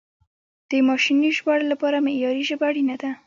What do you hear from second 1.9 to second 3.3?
معیاري ژبه اړینه ده.